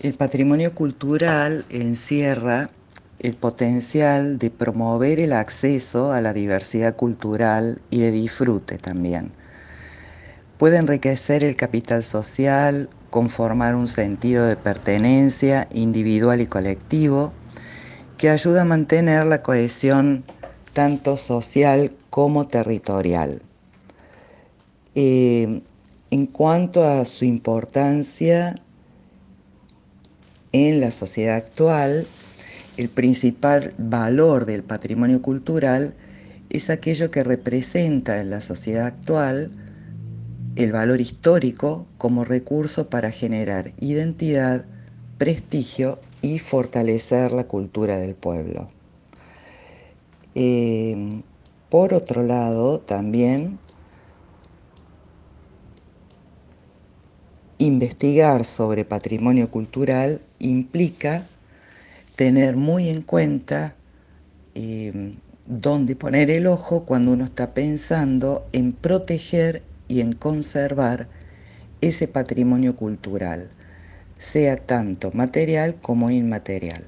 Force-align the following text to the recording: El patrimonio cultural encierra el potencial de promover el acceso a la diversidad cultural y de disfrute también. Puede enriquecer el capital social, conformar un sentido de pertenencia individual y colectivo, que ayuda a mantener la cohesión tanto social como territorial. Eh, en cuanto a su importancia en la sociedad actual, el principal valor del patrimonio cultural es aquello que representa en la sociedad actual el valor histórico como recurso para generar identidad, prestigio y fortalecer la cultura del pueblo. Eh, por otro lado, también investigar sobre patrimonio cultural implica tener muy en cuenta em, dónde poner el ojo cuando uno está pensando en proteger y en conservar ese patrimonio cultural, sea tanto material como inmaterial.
El 0.00 0.14
patrimonio 0.14 0.74
cultural 0.74 1.64
encierra 1.70 2.70
el 3.20 3.34
potencial 3.34 4.38
de 4.38 4.50
promover 4.50 5.20
el 5.20 5.32
acceso 5.32 6.12
a 6.12 6.20
la 6.20 6.32
diversidad 6.32 6.96
cultural 6.96 7.80
y 7.90 8.00
de 8.00 8.10
disfrute 8.10 8.76
también. 8.76 9.32
Puede 10.58 10.76
enriquecer 10.76 11.42
el 11.44 11.56
capital 11.56 12.02
social, 12.02 12.88
conformar 13.10 13.74
un 13.74 13.86
sentido 13.86 14.46
de 14.46 14.56
pertenencia 14.56 15.68
individual 15.72 16.40
y 16.40 16.46
colectivo, 16.46 17.32
que 18.18 18.30
ayuda 18.30 18.62
a 18.62 18.66
mantener 18.66 19.26
la 19.26 19.42
cohesión 19.42 20.24
tanto 20.72 21.16
social 21.16 21.92
como 22.10 22.46
territorial. 22.46 23.42
Eh, 24.94 25.62
en 26.10 26.26
cuanto 26.26 26.84
a 26.84 27.04
su 27.04 27.24
importancia 27.24 28.54
en 30.54 30.80
la 30.80 30.92
sociedad 30.92 31.34
actual, 31.34 32.06
el 32.76 32.88
principal 32.88 33.74
valor 33.76 34.46
del 34.46 34.62
patrimonio 34.62 35.20
cultural 35.20 35.94
es 36.48 36.70
aquello 36.70 37.10
que 37.10 37.24
representa 37.24 38.20
en 38.20 38.30
la 38.30 38.40
sociedad 38.40 38.86
actual 38.86 39.50
el 40.54 40.70
valor 40.70 41.00
histórico 41.00 41.88
como 41.98 42.24
recurso 42.24 42.88
para 42.88 43.10
generar 43.10 43.72
identidad, 43.80 44.64
prestigio 45.18 45.98
y 46.22 46.38
fortalecer 46.38 47.32
la 47.32 47.48
cultura 47.48 47.98
del 47.98 48.14
pueblo. 48.14 48.68
Eh, 50.36 51.20
por 51.68 51.94
otro 51.94 52.22
lado, 52.22 52.78
también 52.78 53.58
investigar 57.64 58.44
sobre 58.44 58.84
patrimonio 58.84 59.50
cultural 59.50 60.20
implica 60.38 61.26
tener 62.16 62.56
muy 62.56 62.88
en 62.88 63.02
cuenta 63.02 63.74
em, 64.54 65.14
dónde 65.46 65.96
poner 65.96 66.30
el 66.30 66.46
ojo 66.46 66.84
cuando 66.84 67.12
uno 67.12 67.24
está 67.24 67.54
pensando 67.54 68.46
en 68.52 68.72
proteger 68.72 69.62
y 69.88 70.00
en 70.00 70.12
conservar 70.12 71.08
ese 71.80 72.08
patrimonio 72.08 72.76
cultural, 72.76 73.50
sea 74.18 74.56
tanto 74.56 75.10
material 75.12 75.76
como 75.80 76.10
inmaterial. 76.10 76.84